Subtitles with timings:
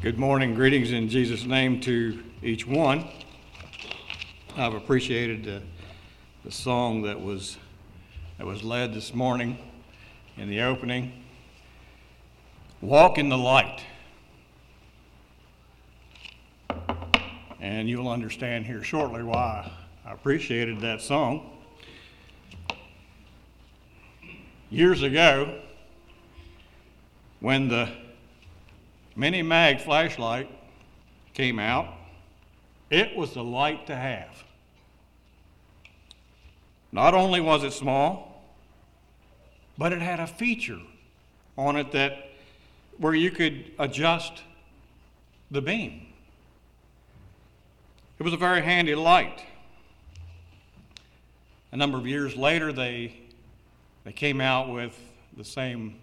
[0.00, 0.54] Good morning.
[0.54, 3.04] Greetings in Jesus' name to each one.
[4.56, 5.60] I've appreciated the,
[6.44, 7.58] the song that was,
[8.36, 9.58] that was led this morning
[10.36, 11.24] in the opening.
[12.80, 13.80] Walk in the light.
[17.60, 19.68] And you'll understand here shortly why
[20.06, 21.58] I appreciated that song.
[24.70, 25.58] Years ago,
[27.40, 27.90] when the
[29.18, 30.48] Mini Mag flashlight
[31.34, 31.92] came out,
[32.88, 34.44] it was the light to have.
[36.92, 38.44] Not only was it small,
[39.76, 40.78] but it had a feature
[41.56, 42.30] on it that
[42.98, 44.44] where you could adjust
[45.50, 46.06] the beam.
[48.20, 49.42] It was a very handy light.
[51.72, 53.16] A number of years later, they,
[54.04, 54.96] they came out with
[55.36, 55.96] the same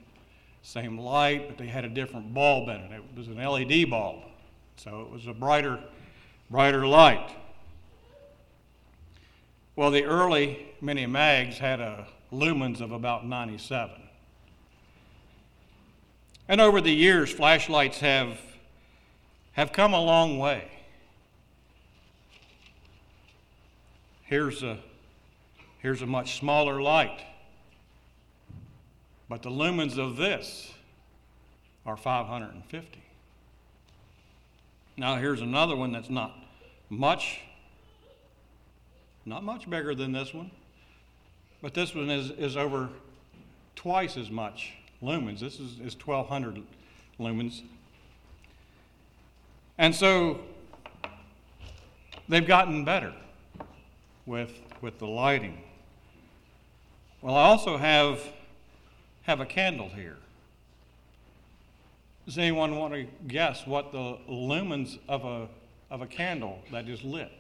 [0.66, 2.92] same light, but they had a different bulb in it.
[2.92, 4.24] It was an LED bulb,
[4.78, 5.80] so it was a brighter,
[6.50, 7.30] brighter light.
[9.76, 13.96] Well, the early mini mags had a lumens of about 97.
[16.48, 18.40] And over the years, flashlights have,
[19.52, 20.72] have come a long way.
[24.24, 24.80] Here's a,
[25.80, 27.22] here's a much smaller light.
[29.28, 30.72] But the lumens of this
[31.86, 33.02] are 550.
[34.98, 36.38] Now, here's another one that's not
[36.90, 37.42] much,
[39.26, 40.52] not much bigger than this one,
[41.62, 42.90] but this one is, is over
[43.76, 45.40] twice as much lumens.
[45.40, 46.64] This is, is 1200
[47.20, 47.62] lumens.
[49.78, 50.40] And so
[52.30, 53.14] they've gotten better
[54.26, 55.62] with, with the lighting.
[57.22, 58.22] Well, I also have
[59.26, 60.18] have a candle here.
[62.26, 65.48] Does anyone want to guess what the lumens of a,
[65.90, 67.32] of a candle that is lit?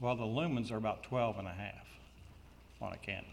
[0.00, 1.86] Well, the lumens are about 12 and a half
[2.80, 3.30] on a candle.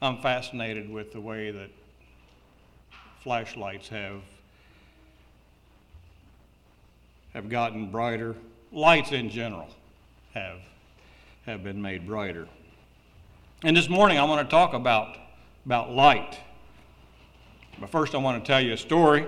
[0.00, 1.70] I'm fascinated with the way that
[3.22, 4.20] flashlights have
[7.34, 8.34] have gotten brighter.
[8.72, 9.68] Lights in general
[10.34, 10.58] have
[11.46, 12.46] have been made brighter.
[13.64, 15.16] And this morning I want to talk about
[15.66, 16.38] about light.
[17.80, 19.26] But first I want to tell you a story.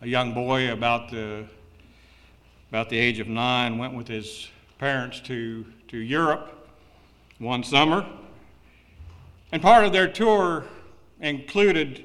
[0.00, 1.46] A young boy about the
[2.70, 4.48] about the age of 9 went with his
[4.78, 6.68] parents to to Europe
[7.38, 8.06] one summer.
[9.50, 10.64] And part of their tour
[11.20, 12.04] included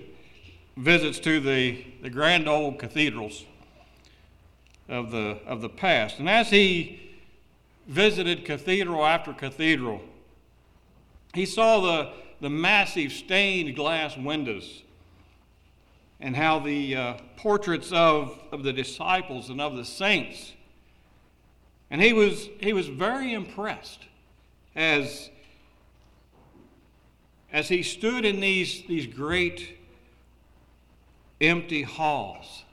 [0.78, 3.46] visits to the, the grand old cathedrals
[4.88, 6.20] of the, of the past.
[6.20, 7.18] And as he
[7.88, 10.02] visited cathedral after cathedral,
[11.34, 12.12] he saw the,
[12.42, 14.84] the massive stained glass windows
[16.20, 20.54] and how the uh, portraits of, of the disciples and of the saints.
[21.92, 24.06] And he was, he was very impressed
[24.76, 25.30] as
[27.52, 29.78] as he stood in these, these great
[31.42, 32.64] empty halls,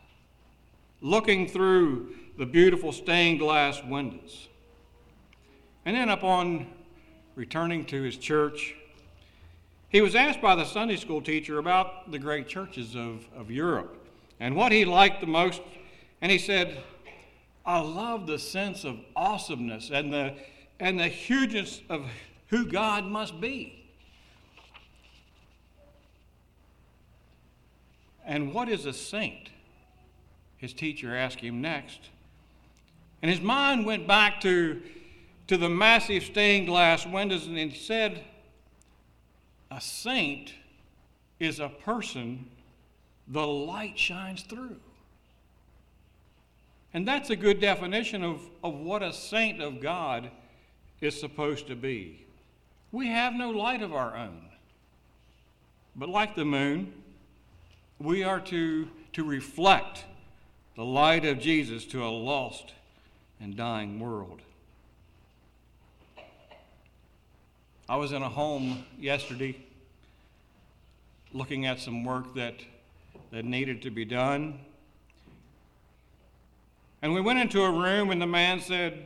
[1.00, 4.48] looking through the beautiful stained glass windows.
[5.84, 6.66] And then, upon
[7.36, 8.74] returning to his church,
[9.88, 13.96] he was asked by the Sunday school teacher about the great churches of, of Europe
[14.40, 15.62] and what he liked the most.
[16.20, 16.82] And he said,
[17.64, 20.34] I love the sense of awesomeness and the,
[20.80, 22.04] and the hugeness of
[22.48, 23.85] who God must be.
[28.26, 29.50] And what is a saint?
[30.58, 32.00] His teacher asked him next.
[33.22, 34.82] And his mind went back to,
[35.46, 38.24] to the massive stained glass windows and he said,
[39.70, 40.52] A saint
[41.38, 42.50] is a person
[43.28, 44.76] the light shines through.
[46.92, 50.30] And that's a good definition of, of what a saint of God
[51.00, 52.24] is supposed to be.
[52.90, 54.42] We have no light of our own.
[55.94, 56.92] But like the moon,
[57.98, 60.04] we are to, to reflect
[60.76, 62.72] the light of Jesus to a lost
[63.40, 64.40] and dying world.
[67.88, 69.56] I was in a home yesterday
[71.32, 72.54] looking at some work that,
[73.30, 74.58] that needed to be done.
[77.00, 79.04] And we went into a room, and the man said,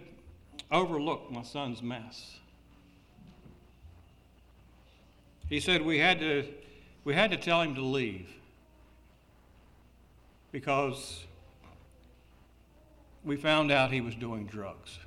[0.73, 2.39] Overlook my son's mess.
[5.49, 6.47] He said we had to,
[7.05, 8.29] we had to tell him to leave
[10.53, 11.25] because
[13.25, 14.99] we found out he was doing drugs.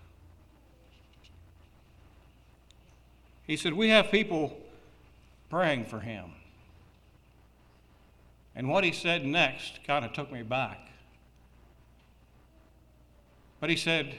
[3.46, 4.58] He said, We have people
[5.50, 6.32] praying for him.
[8.56, 10.90] And what he said next kind of took me back.
[13.60, 14.16] But he said,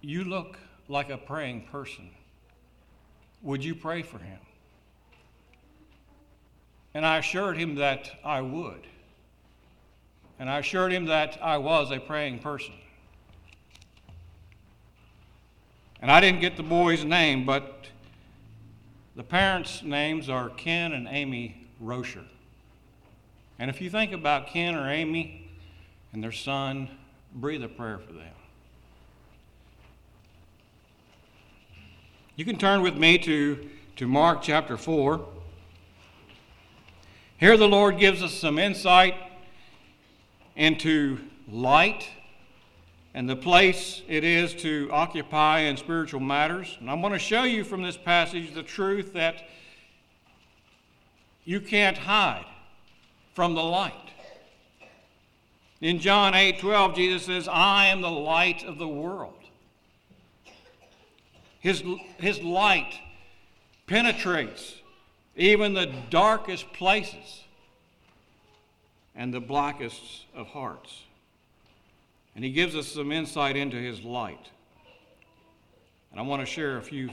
[0.00, 0.58] You look
[0.88, 2.10] like a praying person.
[3.42, 4.40] Would you pray for him?
[6.92, 8.86] And I assured him that I would.
[10.38, 12.74] And I assured him that I was a praying person.
[16.00, 17.86] And I didn't get the boy's name, but
[19.16, 22.24] the parents' names are Ken and Amy Rocher.
[23.58, 25.50] And if you think about Ken or Amy
[26.12, 26.88] and their son,
[27.34, 28.32] breathe a prayer for them.
[32.36, 35.26] You can turn with me to, to Mark chapter 4.
[37.38, 39.16] Here, the Lord gives us some insight
[40.58, 41.18] into
[41.48, 42.10] light
[43.14, 46.76] and the place it is to occupy in spiritual matters.
[46.80, 49.48] And I'm going to show you from this passage the truth that
[51.44, 52.44] you can't hide
[53.34, 53.94] from the light.
[55.80, 59.34] In John 8 12, Jesus says, I am the light of the world.
[61.60, 61.82] His,
[62.18, 62.98] his light
[63.86, 64.74] penetrates
[65.36, 67.44] even the darkest places
[69.18, 71.02] and the blackest of hearts.
[72.36, 74.48] And he gives us some insight into his light.
[76.12, 77.10] And I want to share a few,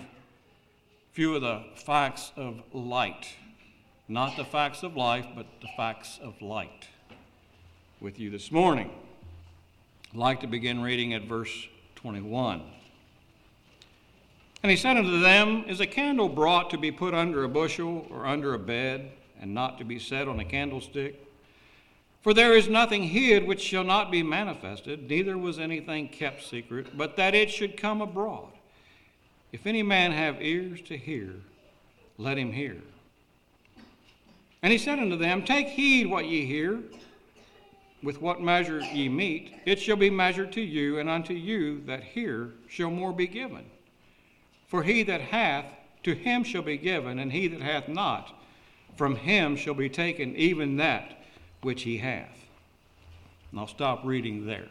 [1.13, 3.27] few of the facts of light.
[4.07, 6.87] Not the facts of life, but the facts of light
[7.99, 8.91] with you this morning.
[10.11, 12.61] I'd like to begin reading at verse 21.
[14.61, 18.05] And he said unto them, Is a candle brought to be put under a bushel
[18.11, 19.11] or under a bed,
[19.41, 21.24] and not to be set on a candlestick?
[22.25, 26.97] For there is nothing hid which shall not be manifested, neither was anything kept secret,
[26.97, 28.49] but that it should come abroad.
[29.51, 31.35] If any man have ears to hear,
[32.17, 32.77] let him hear.
[34.63, 36.81] And he said unto them, Take heed what ye hear.
[38.01, 42.03] With what measure ye mete, it shall be measured to you, and unto you that
[42.03, 43.65] hear shall more be given.
[44.65, 45.65] For he that hath,
[46.01, 48.33] to him shall be given, and he that hath not,
[48.95, 51.21] from him shall be taken even that
[51.65, 52.45] which he hath.
[53.49, 54.67] And I'll stop reading there.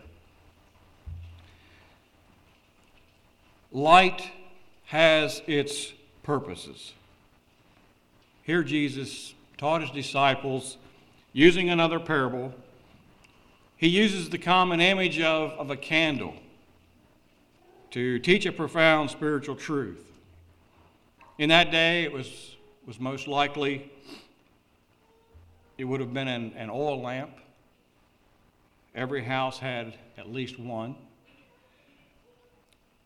[3.73, 4.31] Light
[4.87, 5.93] has its
[6.23, 6.93] purposes.
[8.45, 10.77] Here, Jesus taught his disciples
[11.33, 12.55] using another parable.
[13.77, 16.35] He uses the common image of, of a candle
[17.91, 20.05] to teach a profound spiritual truth.
[21.39, 22.55] In that day, it was,
[22.87, 23.91] was most likely
[25.79, 27.33] it would have been an, an oil lamp.
[28.95, 30.95] Every house had at least one.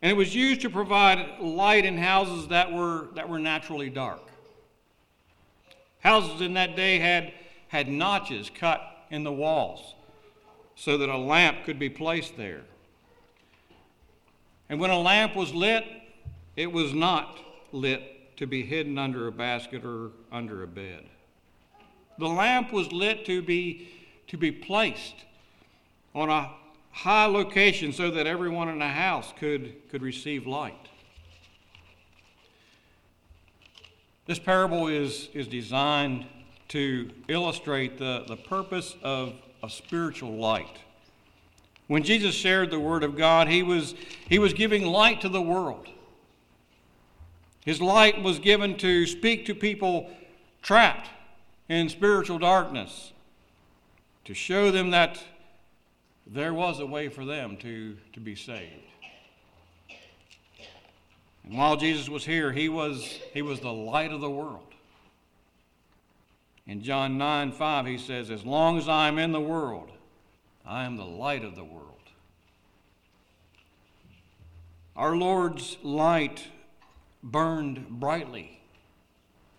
[0.03, 4.23] And it was used to provide light in houses that were, that were naturally dark.
[6.01, 7.33] Houses in that day had,
[7.69, 8.81] had notches cut
[9.11, 9.95] in the walls
[10.77, 12.63] so that a lamp could be placed there.
[14.69, 15.85] And when a lamp was lit,
[16.55, 17.39] it was not
[17.73, 21.05] lit to be hidden under a basket or under a bed.
[22.19, 23.89] The lamp was lit to be,
[24.27, 25.15] to be placed
[26.15, 26.51] on a
[26.91, 30.89] high location so that everyone in the house could, could receive light.
[34.27, 36.27] This parable is, is designed
[36.69, 40.79] to illustrate the, the purpose of, of spiritual light.
[41.87, 43.95] When Jesus shared the Word of God, he was,
[44.29, 45.89] he was giving light to the world.
[47.65, 50.11] His light was given to speak to people
[50.63, 51.09] trapped
[51.69, 53.13] in spiritual darkness
[54.25, 55.23] to show them that
[56.27, 58.85] there was a way for them to, to be saved.
[61.45, 64.65] And while Jesus was here, he was, he was the light of the world.
[66.67, 69.91] In John 9 5, he says, As long as I am in the world,
[70.67, 71.87] I am the light of the world.
[74.95, 76.49] Our Lord's light
[77.23, 78.61] burned brightly,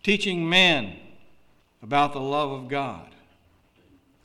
[0.04, 0.98] teaching men
[1.82, 3.08] about the love of God.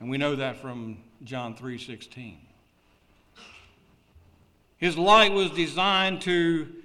[0.00, 2.38] And we know that from John 3:16.
[4.76, 6.82] His light was designed to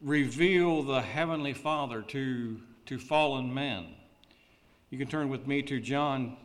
[0.00, 3.94] reveal the heavenly Father to, to fallen men.
[4.88, 6.36] You can turn with me to John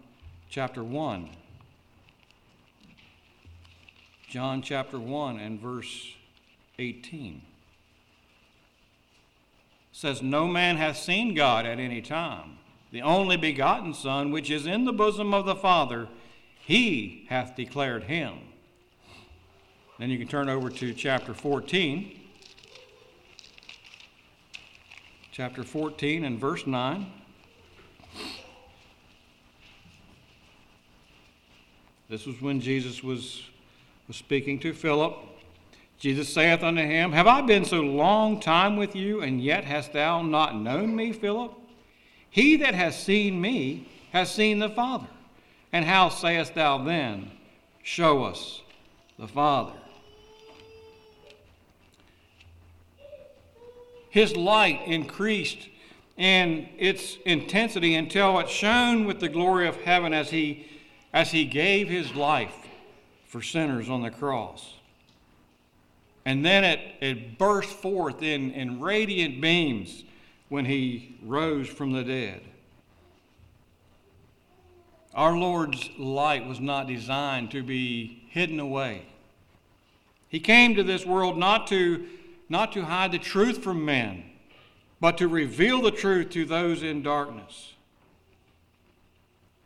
[0.50, 1.30] chapter 1.
[4.28, 6.14] John chapter 1 and verse
[6.78, 7.42] 18
[9.94, 12.58] says no man hath seen God at any time
[12.96, 16.08] the only begotten Son, which is in the bosom of the Father,
[16.62, 18.38] he hath declared him.
[20.00, 22.18] Then you can turn over to chapter 14.
[25.34, 27.12] Chapter 14 and verse 9.
[32.08, 33.42] This was when Jesus was,
[34.08, 35.18] was speaking to Philip.
[36.00, 39.92] Jesus saith unto him, Have I been so long time with you, and yet hast
[39.92, 41.65] thou not known me, Philip?
[42.36, 45.08] He that has seen me has seen the Father.
[45.72, 47.32] And how sayest thou then,
[47.82, 48.62] Show us
[49.18, 49.72] the Father?
[54.10, 55.70] His light increased
[56.18, 60.68] in its intensity until it shone with the glory of heaven as he
[61.14, 62.68] as he gave his life
[63.28, 64.74] for sinners on the cross.
[66.26, 70.04] And then it, it burst forth in, in radiant beams
[70.50, 72.42] when he rose from the dead.
[75.14, 79.06] Our Lord's light was not designed to be hidden away.
[80.28, 82.06] He came to this world not to,
[82.50, 84.26] not to hide the truth from men,
[85.00, 87.74] but to reveal the truth to those in darkness.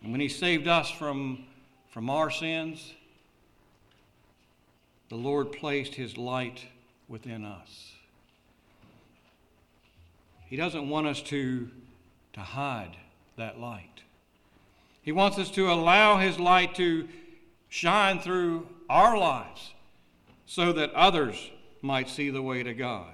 [0.03, 1.45] And when He saved us from,
[1.89, 2.93] from our sins,
[5.09, 6.63] the Lord placed His light
[7.07, 7.93] within us.
[10.49, 11.69] He doesn't want us to,
[12.33, 12.97] to hide
[13.37, 14.01] that light.
[15.01, 17.07] He wants us to allow His light to
[17.69, 19.73] shine through our lives
[20.47, 21.51] so that others
[21.83, 23.13] might see the way to God.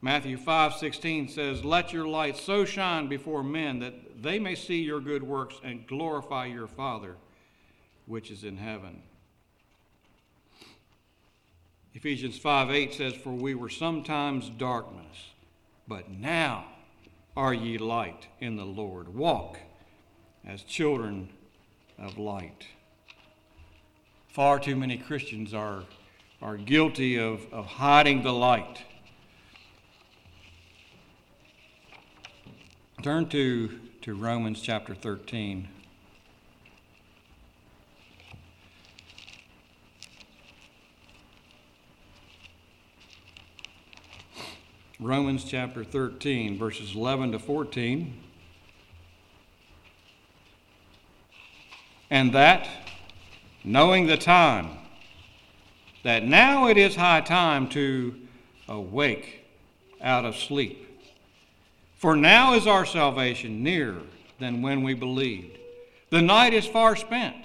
[0.00, 5.00] Matthew 5:16 says, "Let your light so shine before men that they may see your
[5.00, 7.16] good works and glorify your Father
[8.06, 9.02] which is in heaven."
[11.94, 15.32] Ephesians 5:8 says, "For we were sometimes darkness,
[15.86, 16.66] but now
[17.36, 19.14] are ye light in the Lord.
[19.14, 19.58] Walk
[20.44, 21.28] as children
[21.98, 22.66] of light."
[24.28, 25.84] Far too many Christians are,
[26.40, 28.84] are guilty of, of hiding the light
[33.02, 35.66] Turn to, to Romans chapter 13.
[45.02, 48.14] Romans chapter 13, verses 11 to 14.
[52.08, 52.68] And that,
[53.64, 54.70] knowing the time,
[56.04, 58.14] that now it is high time to
[58.68, 59.44] awake
[60.00, 60.88] out of sleep.
[61.96, 64.02] For now is our salvation nearer
[64.38, 65.58] than when we believed.
[66.10, 67.36] The night is far spent,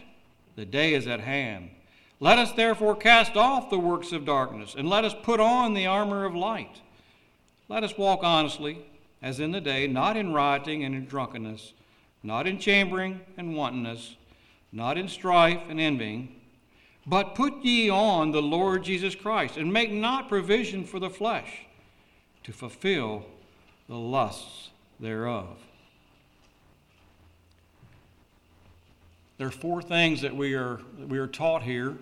[0.56, 1.72] the day is at hand.
[2.20, 5.88] Let us therefore cast off the works of darkness, and let us put on the
[5.88, 6.82] armor of light.
[7.70, 8.86] Let us walk honestly,
[9.22, 11.74] as in the day, not in rioting and in drunkenness,
[12.24, 14.16] not in chambering and wantonness,
[14.72, 16.36] not in strife and envying.
[17.06, 21.66] But put ye on the Lord Jesus Christ, and make not provision for the flesh
[22.44, 23.26] to fulfill
[23.88, 24.70] the lusts
[25.00, 25.58] thereof.
[29.38, 31.98] There are four things that we are, that we are taught here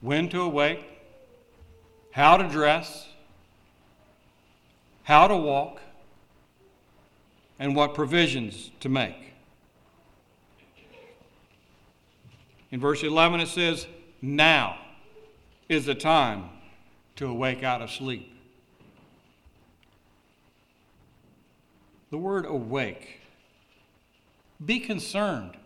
[0.00, 0.84] when to awake,
[2.12, 3.08] how to dress,
[5.06, 5.80] how to walk,
[7.58, 9.32] and what provisions to make.
[12.70, 13.86] In verse 11, it says,
[14.20, 14.78] Now
[15.68, 16.50] is the time
[17.16, 18.36] to awake out of sleep.
[22.10, 23.20] the word awake.
[24.64, 25.56] Be concerned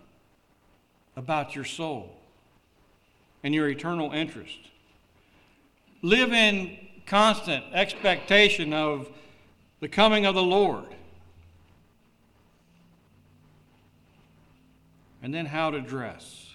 [1.16, 2.16] about your soul
[3.42, 4.58] and your eternal interest.
[6.02, 9.08] Live in constant expectation of
[9.80, 10.86] the coming of the Lord.
[15.22, 16.54] And then how to dress.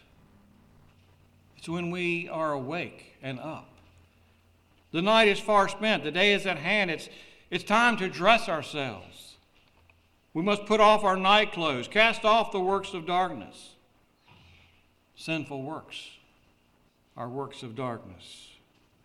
[1.57, 3.69] It's when we are awake and up.
[4.91, 6.89] The night is far spent, the day is at hand.
[6.89, 7.09] It's,
[7.51, 9.35] it's time to dress ourselves.
[10.33, 13.71] We must put off our night clothes, cast off the works of darkness.
[15.15, 16.09] Sinful works
[17.15, 18.49] are works of darkness,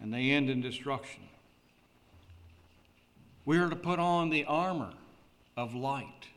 [0.00, 1.22] and they end in destruction.
[3.44, 4.92] We are to put on the armor
[5.56, 6.28] of light.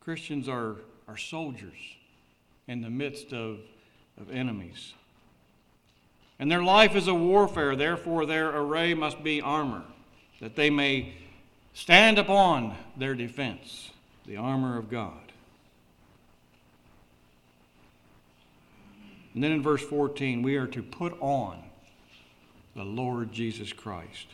[0.00, 0.76] Christians are,
[1.06, 1.76] are soldiers
[2.66, 3.58] in the midst of,
[4.20, 4.94] of enemies.
[6.38, 9.84] And their life is a warfare, therefore, their array must be armor,
[10.40, 11.14] that they may
[11.74, 13.90] stand upon their defense,
[14.26, 15.32] the armor of God.
[19.34, 21.62] And then in verse 14, we are to put on
[22.74, 24.26] the Lord Jesus Christ.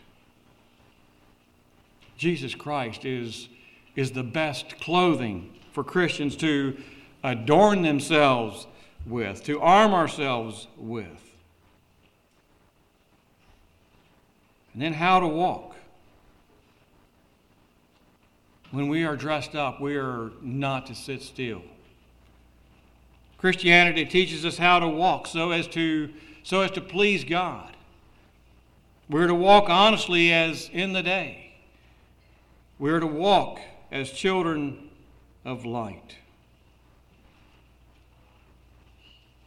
[2.17, 3.49] Jesus Christ is,
[3.95, 6.77] is the best clothing for Christians to
[7.23, 8.67] adorn themselves
[9.07, 11.35] with, to arm ourselves with.
[14.73, 15.77] And then how to walk.
[18.71, 21.63] When we are dressed up, we are not to sit still.
[23.39, 26.11] Christianity teaches us how to walk so as to,
[26.43, 27.76] so as to please God.
[29.09, 31.55] We're to walk honestly as in the day.
[32.79, 33.61] We're to walk
[33.93, 34.91] as children
[35.45, 36.17] of light.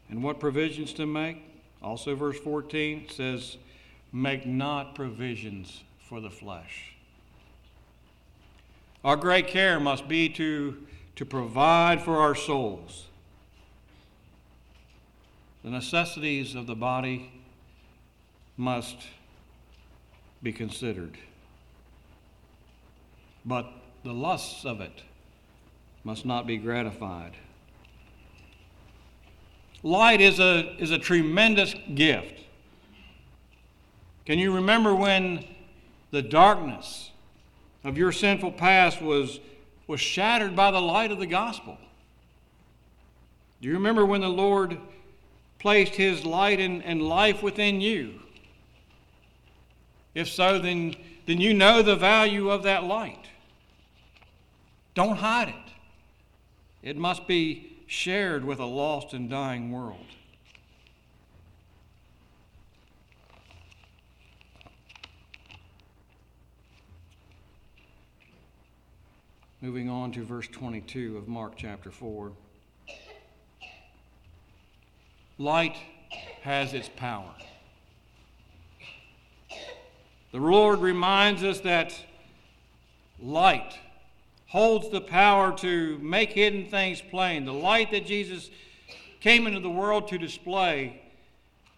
[0.10, 1.44] And what provisions to make?
[1.84, 3.58] Also, verse 14 says,
[4.12, 6.96] Make not provisions for the flesh.
[9.04, 10.78] Our great care must be to,
[11.16, 13.06] to provide for our souls.
[15.64, 17.32] The necessities of the body
[18.58, 18.98] must
[20.42, 21.18] be considered.
[23.46, 23.72] But
[24.04, 25.04] the lusts of it
[26.04, 27.36] must not be gratified.
[29.84, 32.42] Light is a, is a tremendous gift.
[34.26, 35.46] Can you remember when
[36.12, 37.12] the darkness
[37.84, 39.40] of your sinful past was,
[39.88, 41.78] was shattered by the light of the gospel?
[43.62, 44.78] Do you remember when the Lord
[45.60, 48.20] placed His light and, and life within you?
[50.16, 53.26] If so, then, then you know the value of that light.
[54.96, 55.74] Don't hide it.
[56.82, 60.06] It must be shared with a lost and dying world.
[69.62, 72.32] Moving on to verse 22 of Mark chapter 4.
[75.38, 75.76] Light
[76.44, 77.34] has its power.
[80.32, 81.96] The Lord reminds us that
[83.20, 83.80] light
[84.48, 87.46] holds the power to make hidden things plain.
[87.46, 88.52] The light that Jesus
[89.22, 91.02] came into the world to display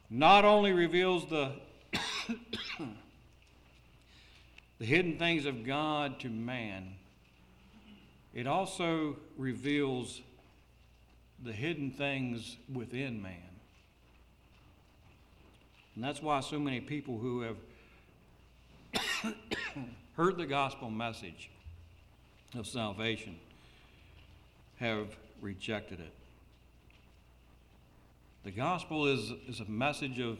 [0.09, 1.53] not only reveals the,
[4.79, 6.95] the hidden things of God to man,
[8.33, 10.21] it also reveals
[11.41, 13.37] the hidden things within man.
[15.95, 17.57] And that's why so many people who have
[20.15, 21.49] heard the gospel message
[22.55, 23.37] of salvation
[24.77, 25.07] have
[25.41, 26.13] rejected it.
[28.43, 30.39] The gospel is, is a message of,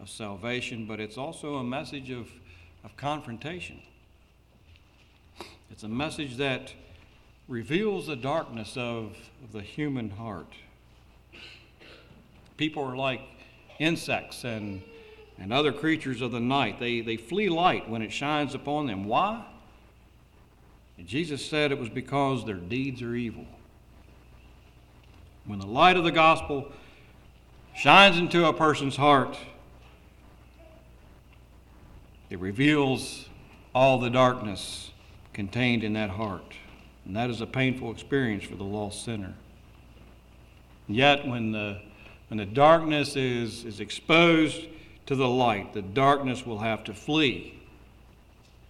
[0.00, 2.30] of salvation, but it's also a message of,
[2.84, 3.80] of confrontation.
[5.70, 6.72] It's a message that
[7.48, 10.52] reveals the darkness of, of the human heart.
[12.56, 13.20] People are like
[13.78, 14.82] insects and
[15.42, 16.78] and other creatures of the night.
[16.78, 19.04] They, they flee light when it shines upon them.
[19.06, 19.44] Why?
[20.96, 23.44] And Jesus said it was because their deeds are evil.
[25.44, 26.70] When the light of the gospel
[27.74, 29.36] shines into a person's heart,
[32.30, 33.28] it reveals
[33.74, 34.92] all the darkness
[35.32, 36.54] contained in that heart.
[37.04, 39.34] And that is a painful experience for the lost sinner.
[40.86, 41.80] Yet, when the,
[42.28, 44.68] when the darkness is, is exposed,
[45.06, 47.60] to the light, the darkness will have to flee,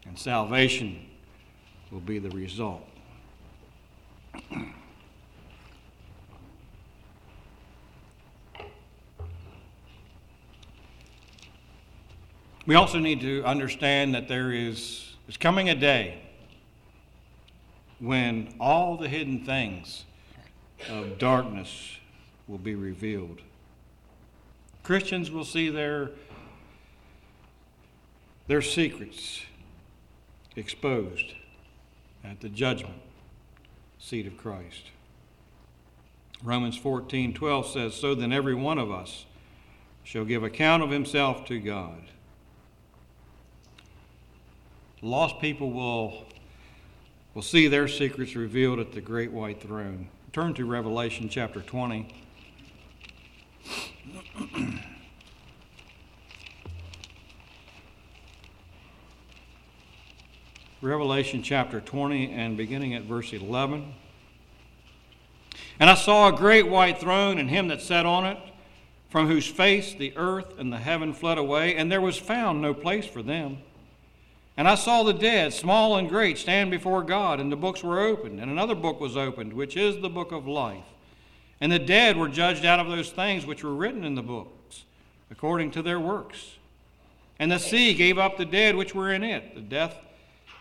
[0.06, 1.06] and salvation
[1.90, 2.88] will be the result.
[12.66, 16.22] we also need to understand that there is, is coming a day
[17.98, 20.04] when all the hidden things
[20.88, 21.98] of darkness
[22.48, 23.40] will be revealed.
[24.82, 26.10] Christians will see their,
[28.48, 29.42] their secrets
[30.56, 31.34] exposed
[32.24, 33.00] at the judgment
[33.98, 34.90] seat of Christ.
[36.42, 39.26] Romans 14 12 says, So then every one of us
[40.02, 42.02] shall give account of himself to God.
[45.00, 46.26] Lost people will,
[47.34, 50.08] will see their secrets revealed at the great white throne.
[50.32, 52.21] Turn to Revelation chapter 20.
[60.82, 63.94] Revelation chapter 20 and beginning at verse 11.
[65.78, 68.36] And I saw a great white throne and him that sat on it,
[69.08, 72.74] from whose face the earth and the heaven fled away, and there was found no
[72.74, 73.58] place for them.
[74.56, 78.00] And I saw the dead, small and great, stand before God, and the books were
[78.00, 80.84] opened, and another book was opened, which is the book of life.
[81.60, 84.82] And the dead were judged out of those things which were written in the books,
[85.30, 86.56] according to their works.
[87.38, 89.54] And the sea gave up the dead which were in it.
[89.54, 89.94] The death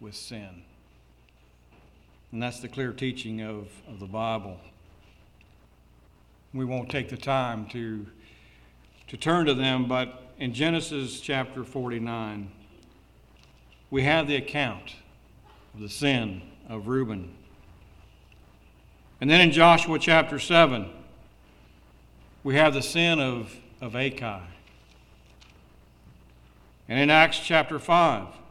[0.00, 0.62] with sin.
[2.32, 4.58] And that's the clear teaching of, of the Bible.
[6.52, 8.06] We won't take the time to,
[9.08, 12.50] to turn to them, but in Genesis chapter 49,
[13.90, 14.96] we have the account
[15.74, 17.34] of the sin of Reuben.
[19.20, 20.90] And then in Joshua chapter 7,
[22.44, 24.42] we have the sin of, of Achan.
[26.88, 28.45] And in Acts chapter 5, the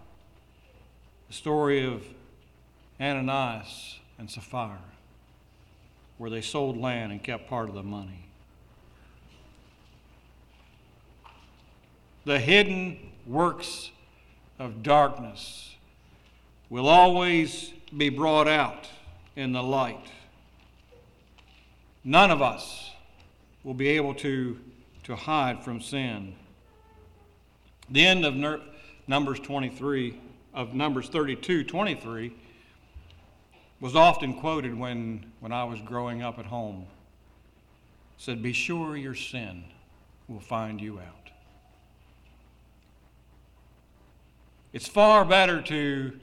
[1.35, 2.03] story of
[2.99, 4.79] Ananias and Sapphira,
[6.17, 8.25] where they sold land and kept part of the money.
[12.23, 13.91] The hidden works
[14.57, 15.75] of darkness
[16.69, 18.87] will always be brought out
[19.35, 20.07] in the light.
[22.03, 22.91] None of us
[23.63, 24.57] will be able to,
[25.03, 26.35] to hide from sin.
[27.89, 28.35] The end of
[29.07, 30.19] Numbers 23,
[30.55, 32.33] of Numbers 32, 23,
[33.81, 36.87] was often quoted when, when I was growing up at home.
[38.17, 39.65] It said, Be sure your sin
[40.27, 41.29] will find you out.
[44.71, 46.19] It's far better to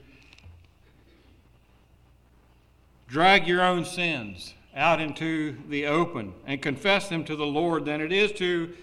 [3.07, 8.01] drag your own sins out into the open and confess them to the Lord than
[8.01, 8.73] it is to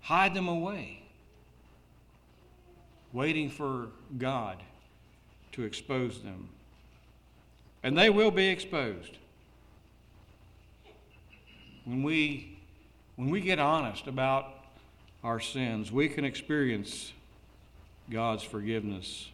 [0.00, 0.99] hide them away,
[3.12, 4.62] waiting for God
[5.52, 6.48] to expose them.
[7.82, 9.16] And they will be exposed.
[11.84, 12.58] When we,
[13.16, 14.54] when we get honest about
[15.24, 17.12] our sins, we can experience
[18.10, 19.28] God's forgiveness.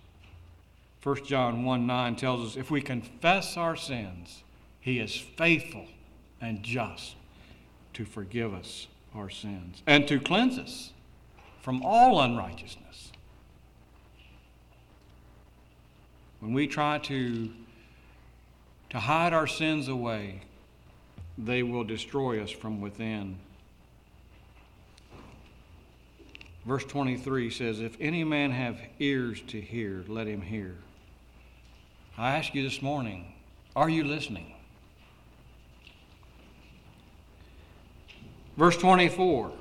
[1.03, 4.43] 1 John 1 9 tells us if we confess our sins,
[4.81, 5.87] he is faithful
[6.41, 7.15] and just
[7.95, 10.93] to forgive us our sins and to cleanse us
[11.62, 12.86] from all unrighteousness.
[16.40, 17.51] When we try to
[18.90, 20.42] to hide our sins away,
[21.37, 23.38] they will destroy us from within.
[26.64, 30.75] Verse 23 says, If any man have ears to hear, let him hear.
[32.18, 33.35] I ask you this morning,
[33.75, 34.55] are you listening?
[38.57, 39.53] Verse 24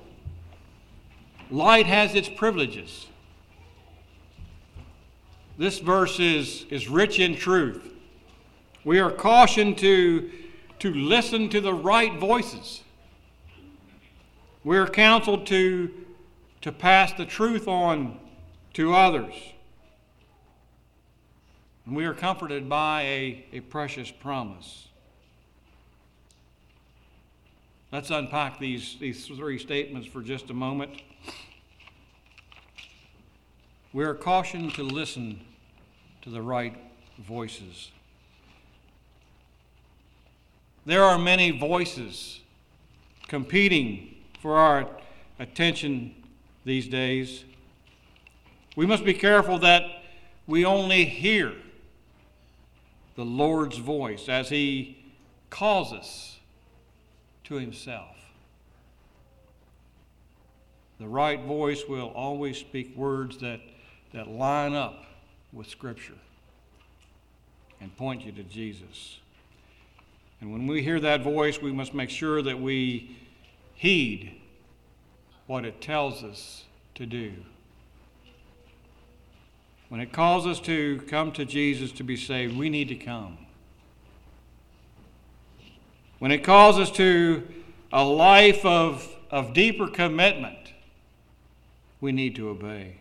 [1.52, 3.08] Light has its privileges.
[5.58, 7.94] This verse is, is rich in truth.
[8.84, 10.30] We are cautioned to,
[10.80, 12.82] to listen to the right voices.
[14.64, 15.92] We are counseled to,
[16.62, 18.20] to pass the truth on
[18.74, 19.34] to others.
[21.86, 24.88] And we are comforted by a, a precious promise.
[27.92, 30.92] Let's unpack these, these three statements for just a moment.
[33.96, 35.40] We are cautioned to listen
[36.24, 36.76] to the right
[37.18, 37.92] voices.
[40.86, 42.42] There are many voices
[43.30, 44.90] competing for our
[45.40, 46.14] attention
[46.66, 47.46] these days.
[48.76, 49.86] We must be careful that
[50.46, 51.54] we only hear
[53.16, 55.06] the Lord's voice as He
[55.50, 56.38] calls us
[57.46, 58.18] to Himself.
[61.00, 63.62] The right voice will always speak words that,
[64.16, 65.04] that line up
[65.52, 66.18] with Scripture
[67.82, 69.20] and point you to Jesus.
[70.40, 73.18] And when we hear that voice, we must make sure that we
[73.74, 74.40] heed
[75.48, 76.64] what it tells us
[76.96, 77.34] to do.
[79.90, 83.38] When it calls us to come to Jesus to be saved, we need to come.
[86.20, 87.46] When it calls us to
[87.92, 90.72] a life of, of deeper commitment,
[92.00, 93.00] we need to obey.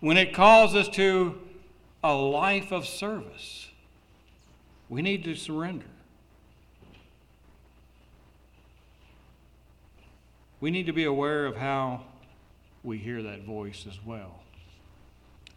[0.00, 1.40] When it calls us to
[2.04, 3.68] a life of service,
[4.88, 5.86] we need to surrender.
[10.60, 12.02] We need to be aware of how
[12.82, 14.40] we hear that voice as well.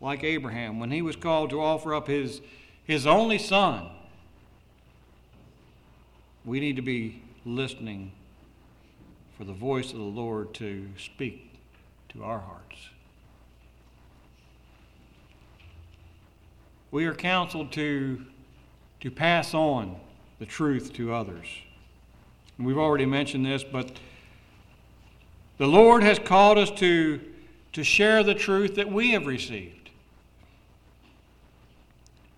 [0.02, 2.42] Like Abraham, when he was called to offer up his,
[2.86, 3.90] his only son,
[6.46, 8.14] we need to be listening
[9.38, 11.60] for the voice of the Lord to speak
[12.10, 12.90] to our hearts.
[16.92, 18.26] We are counseled to
[19.00, 19.96] to pass on
[20.40, 21.48] the truth to others.
[22.58, 23.92] We've already mentioned this, but
[25.58, 27.22] the Lord has called us to,
[27.74, 29.90] to share the truth that we have received.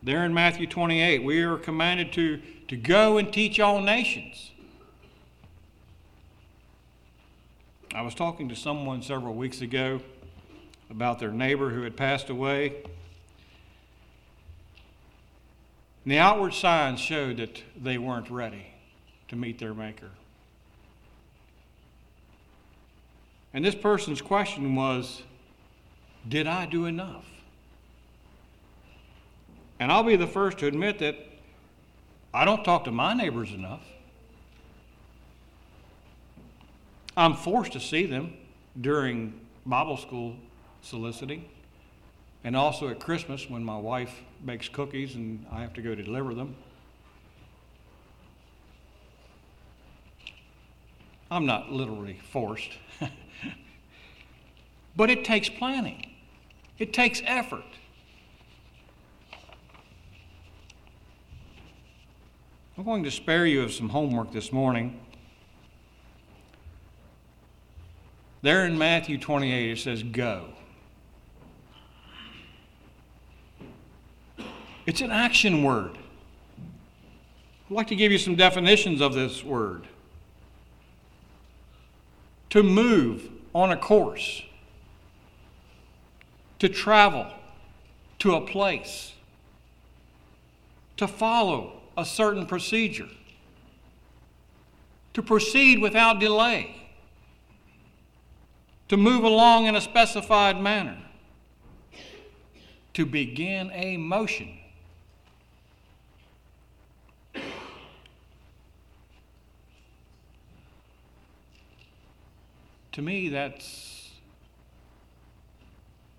[0.03, 4.51] There in Matthew 28, we are commanded to, to go and teach all nations.
[7.93, 9.99] I was talking to someone several weeks ago
[10.89, 12.83] about their neighbor who had passed away.
[16.03, 18.67] And the outward signs showed that they weren't ready
[19.27, 20.09] to meet their Maker.
[23.53, 25.23] And this person's question was
[26.27, 27.25] Did I do enough?
[29.79, 31.15] And I'll be the first to admit that
[32.33, 33.83] I don't talk to my neighbors enough.
[37.17, 38.35] I'm forced to see them
[38.79, 39.33] during
[39.65, 40.37] Bible school
[40.81, 41.45] soliciting,
[42.43, 44.13] and also at Christmas when my wife
[44.45, 46.55] bakes cookies and I have to go to deliver them.
[51.29, 52.71] I'm not literally forced,
[54.95, 56.11] but it takes planning,
[56.77, 57.63] it takes effort.
[62.77, 64.99] I'm going to spare you of some homework this morning.
[68.41, 70.47] There in Matthew 28, it says, Go.
[74.91, 75.97] It's an action word.
[77.69, 79.87] I'd like to give you some definitions of this word.
[82.49, 84.41] To move on a course,
[86.59, 87.25] to travel
[88.19, 89.13] to a place,
[90.97, 93.07] to follow a certain procedure,
[95.13, 96.89] to proceed without delay,
[98.89, 100.97] to move along in a specified manner,
[102.93, 104.57] to begin a motion.
[112.93, 114.11] To me, that's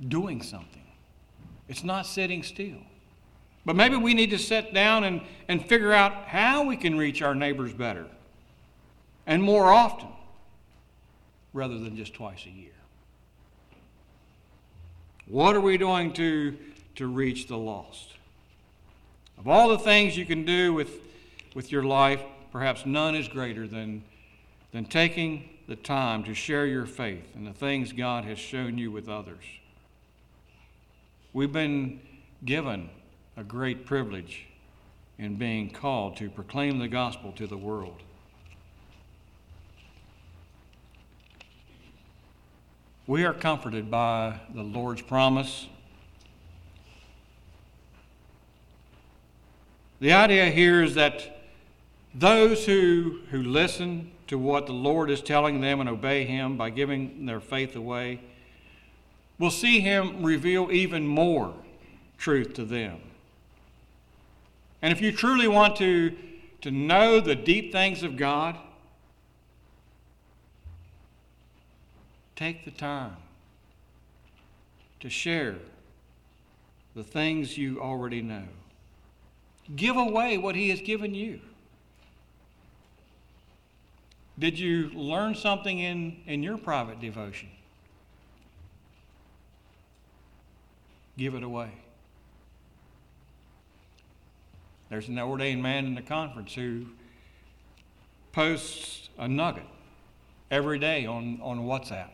[0.06, 0.82] doing something.
[1.68, 2.78] It's not sitting still.
[3.64, 7.22] But maybe we need to sit down and, and figure out how we can reach
[7.22, 8.06] our neighbors better
[9.26, 10.08] and more often
[11.52, 12.72] rather than just twice a year.
[15.28, 16.58] What are we doing to,
[16.96, 18.14] to reach the lost?
[19.38, 20.90] Of all the things you can do with,
[21.54, 24.02] with your life, perhaps none is greater than,
[24.72, 28.90] than taking the time to share your faith and the things God has shown you
[28.90, 29.42] with others.
[31.32, 31.98] We've been
[32.44, 32.90] given
[33.38, 34.48] a great privilege
[35.16, 38.02] in being called to proclaim the gospel to the world.
[43.06, 45.68] We are comforted by the Lord's promise.
[50.00, 51.46] The idea here is that
[52.14, 56.70] those who, who listen to what the Lord is telling them and obey Him by
[56.70, 58.18] giving their faith away
[59.38, 61.54] will see Him reveal even more
[62.16, 62.98] truth to them.
[64.80, 66.16] And if you truly want to,
[66.62, 68.56] to know the deep things of God,
[72.34, 73.16] take the time
[75.00, 75.56] to share
[76.96, 78.48] the things you already know.
[79.76, 81.40] Give away what He has given you.
[84.38, 87.48] Did you learn something in, in your private devotion?
[91.18, 91.70] Give it away.
[94.88, 96.86] There's an ordained man in the conference who
[98.32, 99.66] posts a nugget
[100.50, 102.10] every day on, on WhatsApp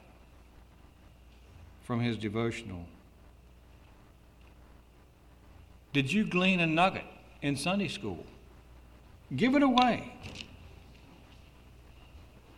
[1.85, 2.85] from his devotional.
[5.93, 7.07] Did you glean a nugget
[7.43, 8.25] in Sunday school?
[9.35, 10.13] Give it away.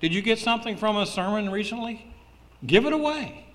[0.01, 2.07] Did you get something from a sermon recently?
[2.67, 3.47] Give it away.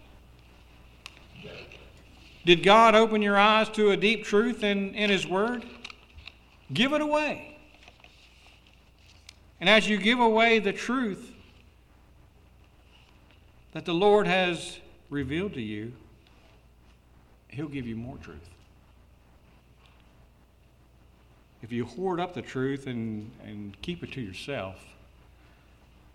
[2.46, 5.66] Did God open your eyes to a deep truth in, in His Word?
[6.72, 7.58] Give it away.
[9.60, 11.32] And as you give away the truth
[13.72, 14.78] that the Lord has
[15.10, 15.94] revealed to you,
[17.48, 18.50] He'll give you more truth.
[21.64, 24.78] If you hoard up the truth and, and keep it to yourself,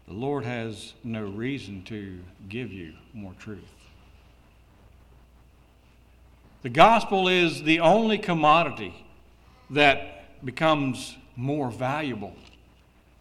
[0.06, 3.74] the Lord has no reason to give you more truth.
[6.62, 8.94] The gospel is the only commodity
[9.70, 12.34] that becomes more valuable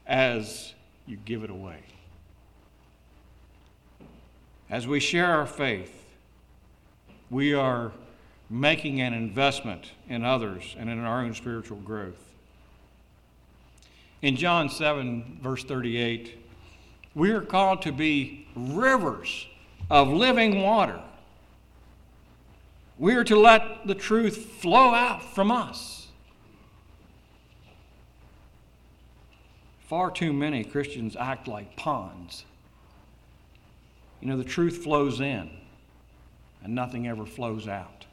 [0.06, 0.74] as
[1.06, 1.80] you give it away.
[4.70, 6.06] As we share our faith,
[7.30, 7.92] we are
[8.50, 12.26] making an investment in others and in our own spiritual growth.
[14.22, 16.39] in John 7, verse 38,
[17.20, 19.46] we are called to be rivers
[19.90, 21.02] of living water.
[22.98, 26.08] We are to let the truth flow out from us.
[29.82, 32.46] Far too many Christians act like ponds.
[34.22, 35.50] You know, the truth flows in,
[36.64, 38.06] and nothing ever flows out.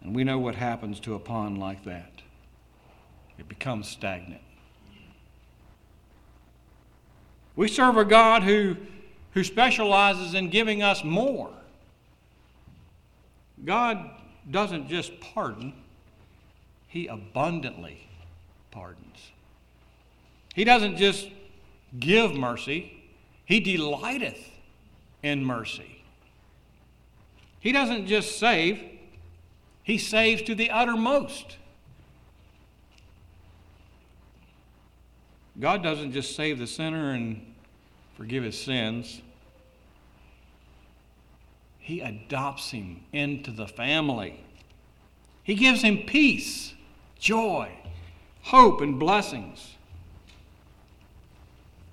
[0.00, 2.10] And we know what happens to a pond like that
[3.38, 4.42] it becomes stagnant.
[7.54, 8.76] We serve a God who,
[9.32, 11.50] who specializes in giving us more.
[13.64, 14.10] God
[14.50, 15.74] doesn't just pardon,
[16.88, 18.08] He abundantly
[18.70, 19.30] pardons.
[20.54, 21.28] He doesn't just
[21.98, 23.02] give mercy,
[23.44, 24.50] He delighteth
[25.22, 26.02] in mercy.
[27.60, 28.82] He doesn't just save,
[29.82, 31.58] He saves to the uttermost.
[35.60, 37.40] God doesn't just save the sinner and
[38.16, 39.20] forgive his sins.
[41.78, 44.44] He adopts him into the family.
[45.42, 46.74] He gives him peace,
[47.18, 47.70] joy,
[48.42, 49.76] hope, and blessings.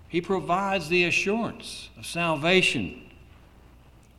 [0.10, 3.10] He provides the assurance of salvation.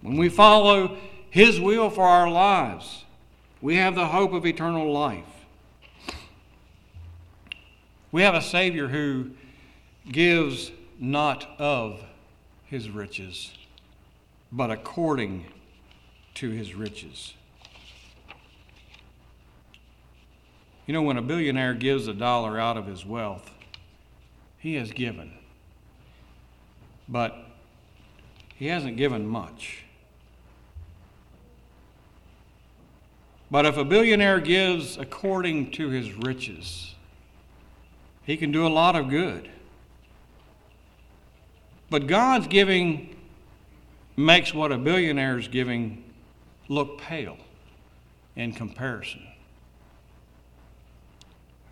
[0.02, 0.96] When we follow
[1.30, 3.04] His will for our lives,
[3.60, 5.39] we have the hope of eternal life.
[8.12, 9.30] We have a Savior who
[10.10, 12.02] gives not of
[12.64, 13.52] his riches,
[14.50, 15.46] but according
[16.34, 17.34] to his riches.
[20.86, 23.48] You know, when a billionaire gives a dollar out of his wealth,
[24.58, 25.32] he has given.
[27.08, 27.36] But
[28.56, 29.84] he hasn't given much.
[33.50, 36.94] But if a billionaire gives according to his riches,
[38.30, 39.50] he can do a lot of good.
[41.90, 43.16] But God's giving
[44.16, 46.04] makes what a billionaire's giving
[46.68, 47.36] look pale
[48.36, 49.26] in comparison.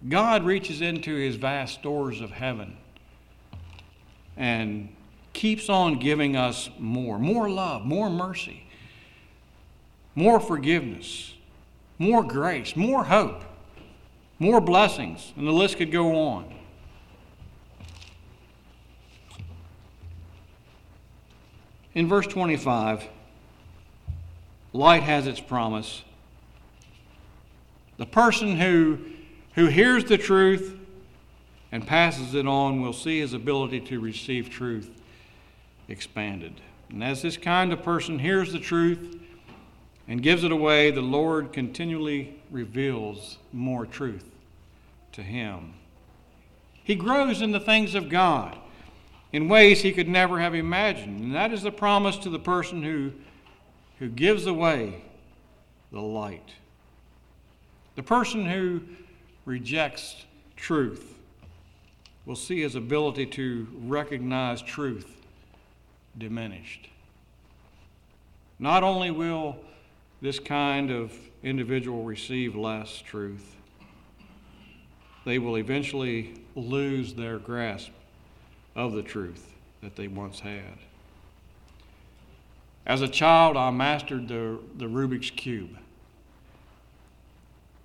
[0.09, 2.77] God reaches into his vast stores of heaven
[4.37, 4.89] and
[5.35, 8.65] keeps on giving us more more love, more mercy,
[10.17, 11.35] more forgiveness,
[12.01, 13.45] more grace, more hope
[14.39, 16.55] more blessings, and the list could go on.
[21.95, 23.09] In verse 25,
[24.73, 26.05] light has its promise.
[27.97, 28.99] The person who,
[29.55, 30.79] who hears the truth
[31.73, 34.91] and passes it on will see his ability to receive truth
[35.89, 36.61] expanded.
[36.91, 39.19] And as this kind of person hears the truth
[40.07, 44.31] and gives it away, the Lord continually reveals more truth
[45.13, 45.75] to him.
[46.85, 48.59] He grows in the things of God
[49.33, 51.21] in ways he could never have imagined.
[51.21, 53.13] And that is the promise to the person who,
[53.99, 55.03] who gives away
[55.93, 56.51] the light.
[57.97, 58.81] The person who
[59.45, 60.25] rejects
[60.57, 61.19] truth
[62.25, 65.17] will see his ability to recognize truth
[66.17, 66.89] diminished.
[68.59, 69.57] Not only will
[70.21, 73.55] this kind of individual receive less truth,
[75.25, 77.91] they will eventually lose their grasp
[78.75, 80.79] of the truth that they once had.
[82.87, 85.77] As a child, I mastered the, the Rubik's Cube.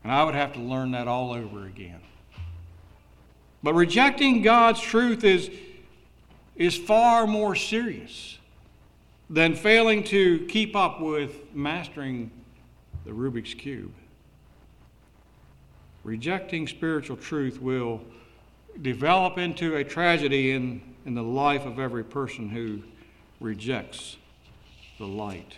[0.03, 1.99] And I would have to learn that all over again.
[3.61, 5.49] But rejecting God's truth is,
[6.55, 8.37] is far more serious
[9.33, 12.29] than failing to keep up with mastering
[13.03, 13.91] the Rubik's Cube.
[16.03, 18.01] Rejecting spiritual truth will
[18.83, 22.83] develop into a tragedy in, in the life of every person who
[23.39, 24.17] rejects
[24.99, 25.57] the light.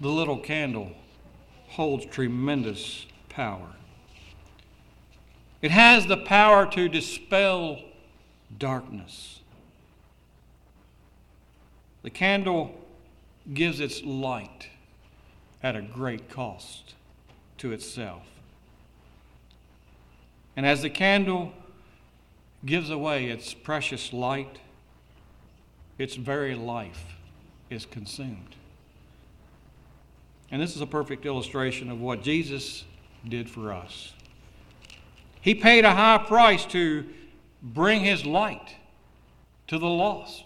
[0.00, 0.90] The little candle
[1.68, 3.68] holds tremendous power.
[5.62, 7.80] It has the power to dispel
[8.58, 9.40] darkness.
[12.02, 12.74] The candle
[13.54, 14.68] gives its light
[15.62, 16.94] at a great cost
[17.58, 18.24] to itself.
[20.56, 21.52] And as the candle
[22.66, 24.58] gives away its precious light,
[25.96, 27.04] its very life
[27.70, 28.56] is consumed.
[30.50, 32.84] And this is a perfect illustration of what Jesus
[33.26, 34.12] did for us.
[35.42, 37.04] He paid a high price to
[37.62, 38.76] bring his light
[39.66, 40.44] to the lost.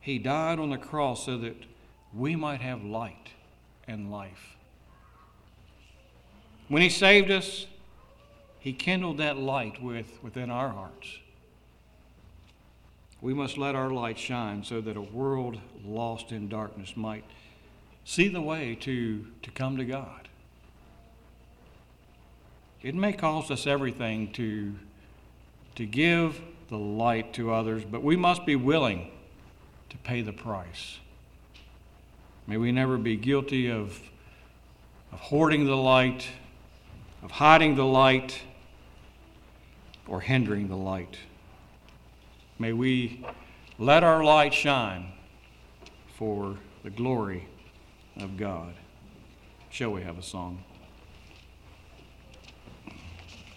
[0.00, 1.56] He died on the cross so that
[2.14, 3.30] we might have light
[3.86, 4.56] and life.
[6.68, 7.66] When He saved us,
[8.58, 11.18] He kindled that light with, within our hearts.
[13.20, 17.24] We must let our light shine so that a world lost in darkness might
[18.04, 20.27] see the way to, to come to God.
[22.82, 24.74] It may cost us everything to,
[25.74, 29.10] to give the light to others, but we must be willing
[29.90, 30.98] to pay the price.
[32.46, 34.00] May we never be guilty of,
[35.12, 36.28] of hoarding the light,
[37.22, 38.42] of hiding the light,
[40.06, 41.18] or hindering the light.
[42.58, 43.24] May we
[43.78, 45.12] let our light shine
[46.16, 47.48] for the glory
[48.16, 48.74] of God.
[49.70, 50.64] Shall we have a song?